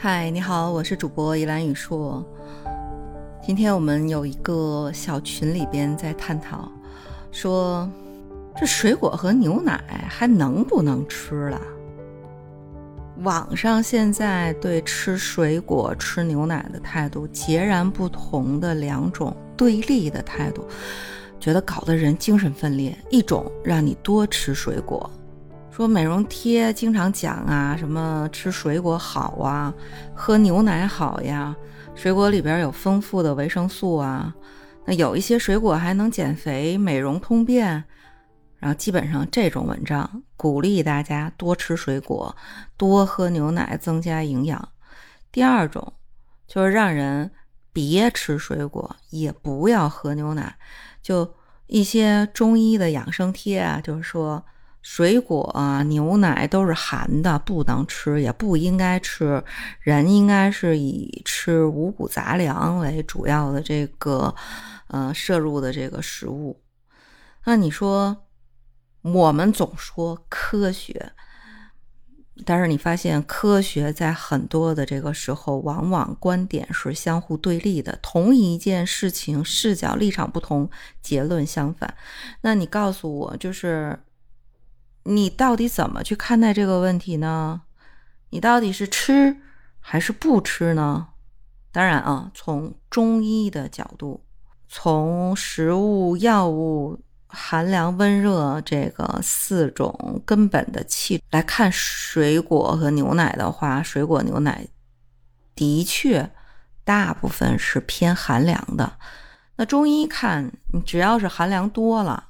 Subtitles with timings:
[0.00, 2.24] 嗨，你好，我是主播依兰雨硕。
[3.42, 6.70] 今天我们有一个小群里边在探讨，
[7.32, 7.90] 说
[8.56, 11.60] 这水果和牛奶还能不能吃了？
[13.24, 20.64] 网上现在对吃水果、吃牛奶的态度截然不同的两种对立的态度，
[21.40, 22.96] 觉得搞得人精神分裂。
[23.10, 25.10] 一种让你多吃水果。
[25.78, 29.72] 说美容贴经常讲啊，什么吃水果好啊，
[30.12, 31.54] 喝牛奶好呀，
[31.94, 34.34] 水果里边有丰富的维生素啊，
[34.86, 37.84] 那有一些水果还能减肥、美容、通便。
[38.56, 42.34] 然后基本上这种文章鼓励大家多吃水果，
[42.76, 44.70] 多喝牛奶，增加营养。
[45.30, 45.92] 第二种
[46.48, 47.30] 就是让人
[47.72, 50.56] 别吃水果，也不要喝牛奶，
[51.00, 51.36] 就
[51.68, 54.44] 一些中医的养生贴啊，就是说。
[54.80, 59.42] 水果啊，牛奶都是寒的，不能吃，也不应该吃。
[59.80, 64.34] 人应该是以吃五谷杂粮为主要的这个，
[64.86, 66.62] 呃，摄入的这个食物。
[67.44, 68.24] 那你说，
[69.02, 71.12] 我们总说科学，
[72.46, 77.98] 但是你发现科学在很多的这个时候，往往观点是相互对立的。
[78.00, 80.70] 同一件事情，视角立场不同，
[81.02, 81.92] 结论相反。
[82.40, 83.98] 那你告诉我，就是。
[85.04, 87.62] 你到底怎么去看待这个问题呢？
[88.30, 89.36] 你到底是吃
[89.80, 91.08] 还是不吃呢？
[91.72, 94.24] 当然啊，从中医的角度，
[94.68, 104.66] 从食物、药物、寒凉、温热这个四种根本的气来看，水果和牛奶的话，水果牛奶
[105.54, 106.30] 的确
[106.84, 108.98] 大部分是偏寒凉的。
[109.56, 112.27] 那中医看，你只要是寒凉多了。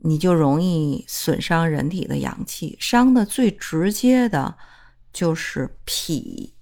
[0.00, 4.56] 你就容易损伤人体的阳气，伤的最直接的
[5.12, 6.54] 就是脾，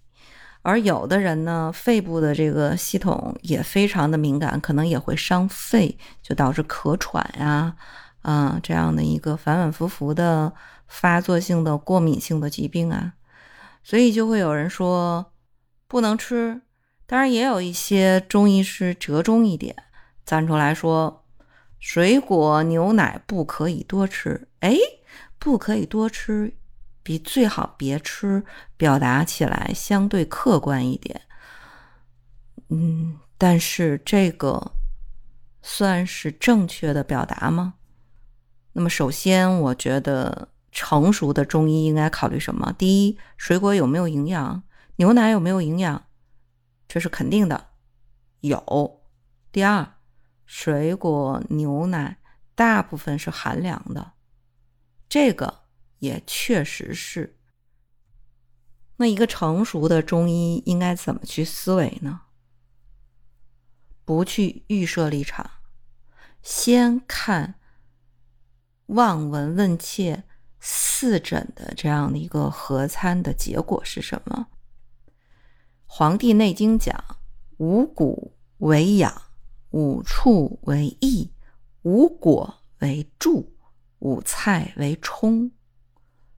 [0.62, 7.76] 而有的人呢，肺部的这个系统也非常的敏感，可能也会伤肺，就导致咳喘呀，
[8.22, 10.50] 啊这样的一个反反复复的
[10.88, 13.12] 发作性的过敏性的疾病啊，
[13.84, 15.32] 所以就会有人说
[15.86, 16.62] 不能吃，
[17.06, 19.76] 当然也有一些中医师折中一点，
[20.24, 21.24] 站出来说。
[21.78, 24.76] 水果、牛奶不可以多吃，哎，
[25.38, 26.56] 不可以多吃，
[27.02, 28.44] 比最好别吃
[28.76, 31.20] 表达起来相对客观一点。
[32.68, 34.72] 嗯，但是这个
[35.62, 37.74] 算是正确的表达吗？
[38.72, 42.72] 那么，首先，我觉得成熟的中医应该考虑什么？
[42.76, 44.62] 第一，水果有没有营养？
[44.96, 46.04] 牛奶有没有营养？
[46.88, 47.68] 这是肯定的，
[48.40, 49.00] 有。
[49.52, 49.95] 第二。
[50.46, 52.18] 水果、牛奶
[52.54, 54.12] 大部分是寒凉的，
[55.08, 55.64] 这个
[55.98, 57.38] 也确实是。
[58.96, 62.22] 那一个成熟的中医应该怎么去思维呢？
[64.04, 65.50] 不去预设立场，
[66.40, 67.56] 先看
[68.86, 70.24] 望闻问切
[70.60, 74.46] 四诊的这样的一个合参的结果是什么？
[75.84, 77.04] 《黄帝内经》讲
[77.58, 79.25] 五谷为养。
[79.76, 81.30] 五畜为益，
[81.82, 83.54] 五果为助，
[83.98, 85.50] 五菜为充。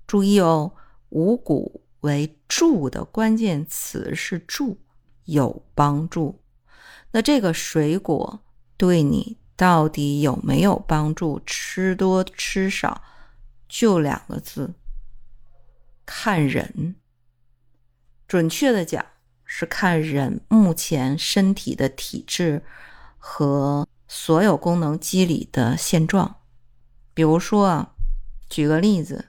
[0.09, 0.73] 注意哦，
[1.11, 4.81] 五谷为助的关键词是助，
[5.27, 6.43] 有帮助。
[7.13, 8.41] 那这个水果
[8.77, 11.41] 对你到底有没有帮助？
[11.47, 13.01] 吃多吃少，
[13.69, 14.75] 就两个字：
[16.05, 16.97] 看人。
[18.27, 19.07] 准确的讲，
[19.45, 22.65] 是看人目前身体的体质。
[23.19, 26.37] 和所有功能机理的现状，
[27.13, 27.91] 比如说啊，
[28.49, 29.27] 举个例子，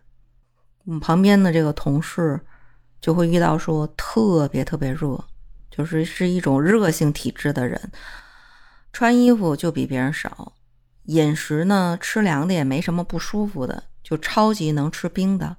[0.86, 2.40] 我们旁边的这个同事
[3.02, 5.22] 就会遇到说特别特别热，
[5.70, 7.92] 就是是一种热性体质的人，
[8.94, 10.54] 穿衣服就比别人少，
[11.04, 15.58] 饮食呢吃凉的也没什么不舒服的，就超级能吃冰的，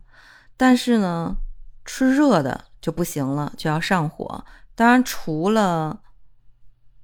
[0.56, 1.37] 但是呢
[1.84, 4.44] 吃热的就不行了，就要上火。
[4.75, 6.00] 当然除了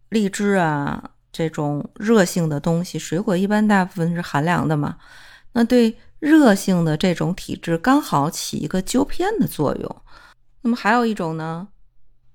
[0.08, 1.10] 荔枝啊。
[1.36, 4.96] 这种热性的东西，水果一般大部分是寒凉的嘛？
[5.52, 9.96] 那对热性的这种体质刚好起一个纠偏的作用。
[10.62, 11.68] 那么还有一种呢，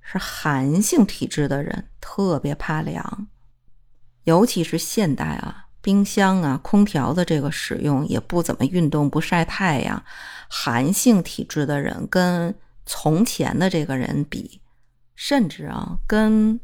[0.02, 3.28] 是寒性体质的人特别怕凉，
[4.26, 10.04] 尤其是现代啊，冰箱啊、空调的这个使用也不怎么运动、不晒太阳，
[10.48, 12.54] 寒性体质的人跟
[12.86, 14.62] 从前的这个人比，
[15.16, 16.60] 甚至啊跟。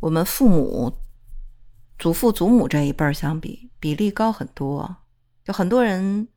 [0.00, 0.92] 我们父母、
[1.98, 4.96] 祖父、祖母这一辈儿相比，比例高很多。
[5.44, 6.28] 就很多人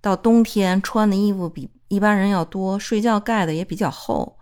[0.00, 4.38] 到冬天穿的衣服比一般人要多，睡觉盖的也比较厚，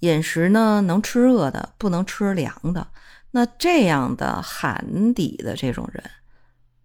[0.00, 2.88] 饮食呢能吃热的，不能吃凉的。
[3.32, 6.04] 那这样的寒底的这种人，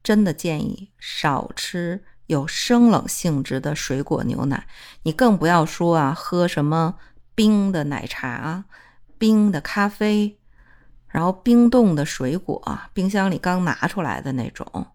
[0.02, 4.66] 真的建议少吃有生冷性质的水果牛奶。
[5.04, 6.96] 你更不要说啊，喝什么
[7.36, 8.64] 冰的奶茶、
[9.18, 10.40] 冰的咖啡，
[11.18, 12.62] 然后冰冻的水果，
[12.94, 14.86] 冰箱里刚拿出来的那种。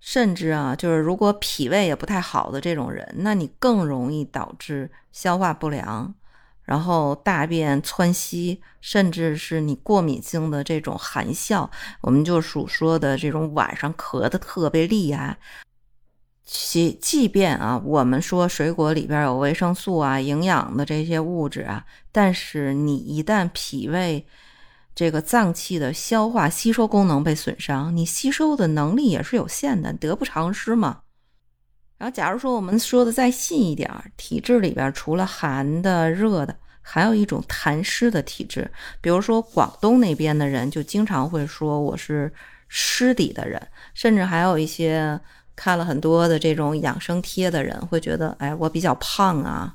[0.00, 6.12] 甚至啊，就是如果脾胃也不太好的这种人，那你更容易导致消化不良，
[6.64, 11.70] 然后大便窜稀，甚至是你过敏性的这种寒笑，
[12.00, 15.38] 我们就属说的这种晚上咳的特别厉害。
[16.44, 24.26] 其即便啊，我们说水果里边有维生素啊、营养的这些物质啊，但是你一旦脾胃，
[24.94, 31.00] 这个脏器的消化吸收功能被损伤，你吸收的能力也是有限的，得不偿失嘛。
[31.96, 38.70] 然后，假如说我们说的再细一点，体质里边除了寒的、热的，还有一种痰湿的体质。
[39.00, 42.32] 比如说广东那边的人就经常会说我是
[42.68, 43.60] 湿底的人，
[43.94, 45.20] 甚至还有一些
[45.54, 49.74] 看了很多的这种养生贴的人会觉得，哎，我比较胖啊。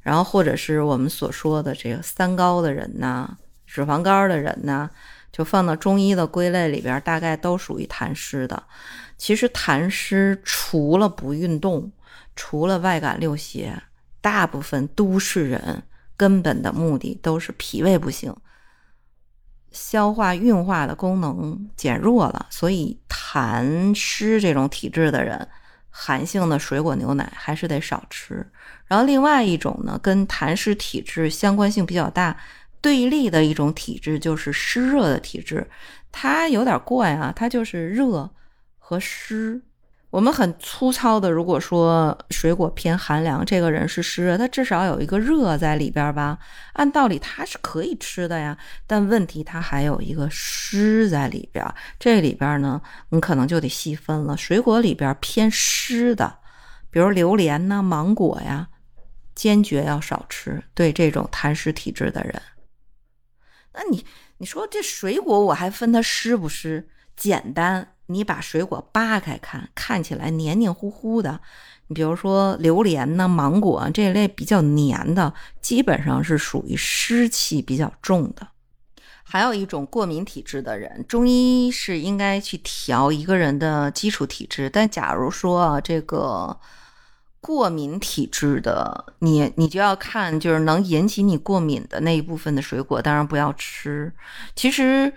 [0.00, 3.36] 然后或者是我们所说的这个三高的人呐。
[3.74, 4.88] 脂肪肝的人呢，
[5.32, 8.62] 就放到中医的归类里边，大概都属于痰湿的。
[9.18, 11.90] 其实痰湿除了不运动，
[12.36, 13.82] 除了外感六邪，
[14.20, 15.82] 大部分都市人
[16.16, 18.32] 根本的目的都是脾胃不行，
[19.72, 22.46] 消化运化的功能减弱了。
[22.50, 25.48] 所以痰湿这种体质的人，
[25.90, 28.48] 寒性的水果牛奶还是得少吃。
[28.86, 32.36] 然后另外一种呢，跟痰湿体质相关性比较大。
[32.84, 35.66] 对立的一种体质就是湿热的体质，
[36.12, 38.28] 它有点怪啊，它就是热
[38.78, 39.62] 和湿。
[40.10, 46.38] 我们很粗糙的，如果说水果偏寒凉，这个人是湿热，他至少有一个热在里边吧？
[46.74, 51.64] 按道理他是可以吃的呀，但问题他还有一个湿在里边。
[51.98, 54.36] 这里边呢，你可能就得细分了。
[54.36, 56.36] 水果里边偏湿的，
[56.90, 58.68] 比如榴莲呐、芒果呀，
[59.34, 60.62] 坚决要少吃。
[60.74, 62.34] 对这种痰湿体质的人。
[63.74, 64.04] 那你
[64.38, 66.88] 你说这水果我还分它湿不湿？
[67.16, 71.40] 简单，你把水果扒开看，看起来黏黏糊糊的。
[71.88, 78.48] 你比如说榴莲呢、芒果这类比较黏的，基本上是属于湿气比较重的。
[79.22, 84.70] 还有一种过敏体质的人，中医是应该去调一个人的基础体质。
[84.70, 86.58] 但假如说，这个。
[87.44, 94.10] 过敏体质的你，你就要看，就是能引起你过敏的那一部分的水果，当然不要吃。
[94.56, 95.12] 其实，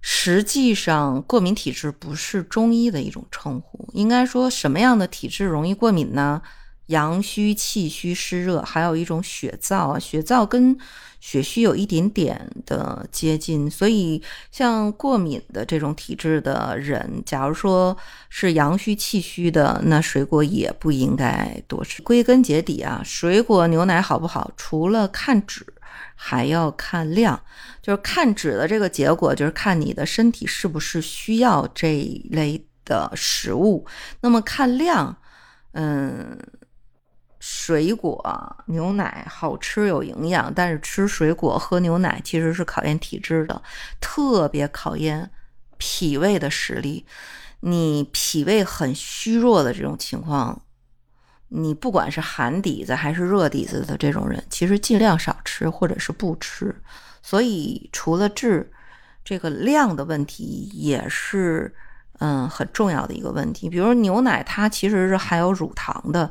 [0.00, 6.40] 实际上过敏体质不是中医的一种称呼，应该说什么样的体质容易过敏呢？
[6.86, 10.76] 阳虚、气虚、湿热，还有一种血燥啊，血燥跟
[11.20, 14.20] 血虚有一点点的接近，所以
[14.50, 17.96] 像过敏的这种体质的人，假如说
[18.28, 22.02] 是阳虚、气虚的，那水果也不应该多吃。
[22.02, 25.64] 归根结底啊，水果牛奶好不好，除了看脂，
[26.16, 27.40] 还要看量。
[27.80, 33.86] 就是看脂的这个结果，就是看你的身体是不是需要这一类的食物。
[34.20, 35.16] 那么看量，
[35.72, 36.36] 嗯。
[37.44, 43.60] 水果牛奶好吃有营养，但是吃水果喝牛奶其实是考验体质的，
[44.00, 45.28] 特别考验
[45.76, 47.04] 脾胃的实力。
[47.58, 50.62] 你脾胃很虚弱的这种情况，
[51.48, 56.72] 你不管是寒底子还是热底子的这种人，其实尽量少吃或者是不吃。
[57.24, 58.70] 所以除了质，
[59.24, 61.74] 这个量的问题也是
[62.20, 63.68] 嗯很重要的一个问题。
[63.68, 66.30] 比如牛奶，它其实是含有乳糖的。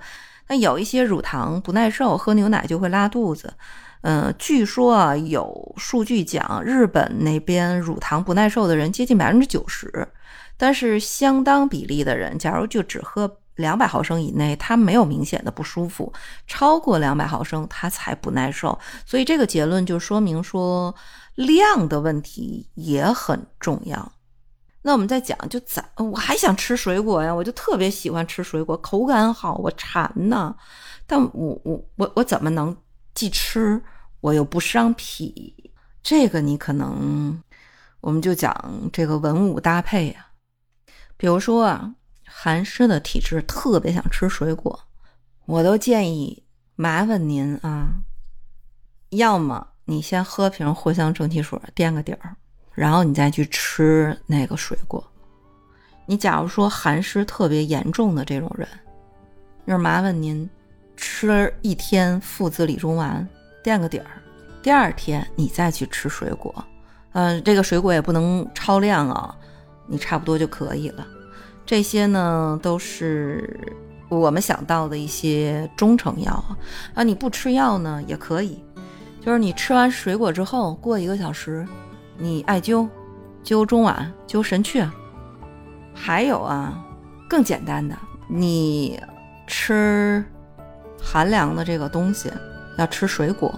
[0.51, 3.53] 那有一些乳糖不耐受，喝牛奶就会拉肚子。
[4.01, 10.05] 嗯，据说啊，有数据讲，日本那边乳糖不耐受的人接近百分之九十，
[10.57, 16.11] 但是相当比例的人，假如就只喝两百毫升以内，他没有明显的不舒服；
[16.47, 18.77] 超过两百毫升，他才不耐受。
[19.05, 20.93] 所以这个结论就说明说，
[21.35, 24.11] 量的问题也很重要。
[24.83, 27.33] 那我们再讲，就咋我还想吃水果呀？
[27.33, 30.55] 我就特别喜欢吃水果，口感好，我馋呐。
[31.05, 32.75] 但我我我我怎么能
[33.13, 33.81] 既吃
[34.21, 35.71] 我又不伤脾？
[36.01, 37.43] 这个你可能
[37.99, 40.27] 我们就讲这个文武搭配呀。
[41.15, 41.93] 比如说啊，
[42.25, 44.87] 寒湿的体质特别想吃水果，
[45.45, 46.43] 我都建议
[46.75, 48.01] 麻烦您啊，
[49.09, 52.37] 要么你先喝瓶藿香正气水垫个底儿。
[52.73, 55.03] 然后你再去吃那个水果。
[56.05, 58.67] 你假如说寒湿特别严重的这种人，
[59.65, 60.49] 就是麻烦您
[60.97, 63.25] 吃一天附子理中丸
[63.63, 64.21] 垫个底儿，
[64.61, 66.53] 第二天你再去吃水果。
[67.13, 69.35] 嗯，这个水果也不能超量啊，
[69.87, 71.05] 你差不多就可以了。
[71.65, 73.59] 这些呢都是
[74.09, 76.33] 我们想到的一些中成药
[76.93, 77.03] 啊。
[77.03, 78.61] 你不吃药呢也可以，
[79.21, 81.65] 就是你吃完水果之后，过一个小时，
[82.21, 82.87] 你艾灸，
[83.43, 84.87] 灸中脘，灸神阙。
[85.91, 86.85] 还有啊，
[87.27, 87.97] 更简单的，
[88.27, 89.01] 你
[89.47, 90.23] 吃
[91.01, 92.31] 寒凉的这个东西，
[92.77, 93.51] 要吃水果。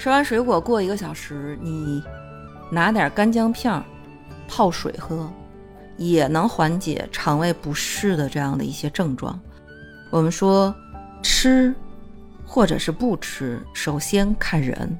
[0.00, 2.02] 吃完水果过一个小时，你
[2.72, 3.80] 拿点干姜片
[4.48, 5.30] 泡水喝，
[5.96, 9.38] 也能缓解肠胃不适的这样的一些症状。
[10.10, 10.74] 我们说
[11.22, 11.72] 吃
[12.44, 14.98] 或者是不吃，首先看人，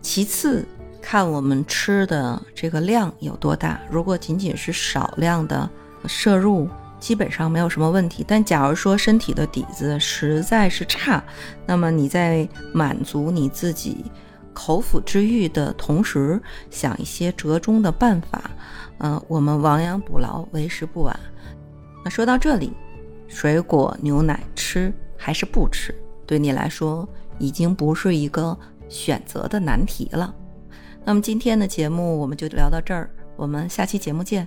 [0.00, 0.66] 其次
[1.02, 3.78] 看我们吃的这个量有多大。
[3.90, 5.68] 如果仅仅是少量的
[6.06, 6.68] 摄入，
[6.98, 11.22] 基本上没有什么问题，但假如说身体的底子实在是差，
[11.66, 14.04] 那么你在满足你自己
[14.54, 16.40] 口腹之欲的同时，
[16.70, 18.50] 想一些折中的办法，
[18.98, 21.18] 嗯，我们亡羊补牢，为时不晚。
[22.04, 22.72] 那说到这里，
[23.26, 25.94] 水果牛奶吃还是不吃，
[26.24, 28.56] 对你来说已经不是一个
[28.88, 30.32] 选择的难题了。
[31.04, 34.46] 那么今天的节目我们就聊到这儿，我们下期节目见。